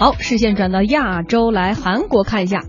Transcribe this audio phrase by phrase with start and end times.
[0.00, 2.64] 好，视线转到亚洲来，韩国看一下。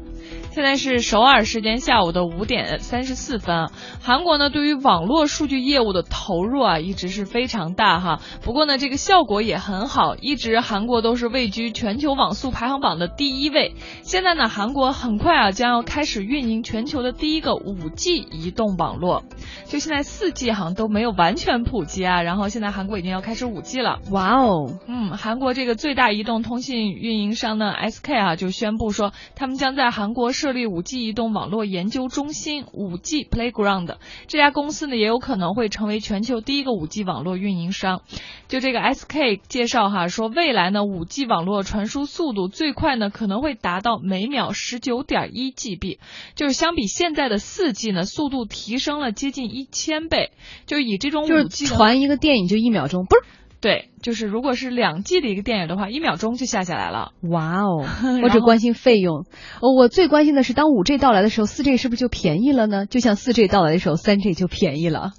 [0.51, 3.69] 现在是首尔时间下午的五点三十四分。
[4.01, 8.19] 韩国呢，对于网络数据业务的投入啊，一直是非常大哈。
[8.43, 13.75] 不过呢，这个效果也很好，一直韩国都是位居全球网速排行榜的第一位。
[14.01, 19.23] 现在呢，韩国很快啊，将要开始运营全球的第一个五 G 移动网络。
[19.67, 23.99] 就现在四 G 好像都没有完全普及啊，然后现在韩国已经要开始五 G 了。
[24.11, 30.33] 哇哦，嗯，韩国这个最大移动通信运营商呢，SK 啊，就宣布说，他们将在韩国。
[30.41, 38.01] 设立五 G 移动网络研究中心，五 G Playground 这家公司呢，也有可能会成为全球第一个五 G 网络运营商。
[38.47, 45.99] 就这个 SK 介绍哈，说未来呢，五 G 网络传输速度最快呢，可能会达到每秒十九点一 GB，
[46.33, 50.31] 就是相比现在的四 G 呢，速度提升了接近一千倍。
[50.65, 53.21] 就以这种五 G 传一个电影就一秒钟，不是？
[53.61, 57.11] 对，就是如果是两 G 的一个电影的话，一秒钟就下下来了。
[57.21, 57.85] 哇哦！
[58.23, 59.25] 我只关心费用，
[59.61, 62.87] 我最关心的是，当五 G 到来的时候，四 G 是不是就便宜了呢？
[62.87, 65.11] 就像四 G 到来的时候，三 G 就便宜了。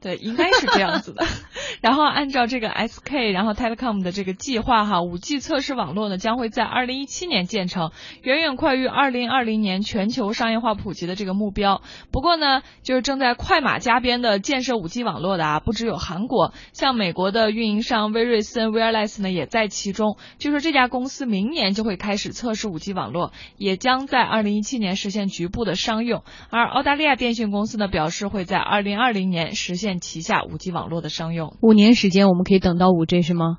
[0.00, 1.26] 对，应该是这样子的。
[1.82, 7.90] 然后按照这个 SK，然后 Telecom 的这个计划哈，五 G 测试网络呢将会在二零一七年建成，
[8.22, 11.82] 远远快于二零二零年全球商业化普及的这个目标。
[12.10, 20.16] 不过呢，就是正在快马加鞭的建设五 G 网络的啊，不只有韩国，像美国的运营商威瑞森 Wireless 呢也在其中。
[20.38, 26.24] 据说这家公司明年就会开始测试五 G 网络，也将在二零一七年实现局部的商用。
[26.50, 29.98] 而澳大利亚电信公司呢表示会在二零二零年实现。
[30.00, 33.58] 旗下五 G 网络的商用，五年时间我们可以等到五 G 是吗？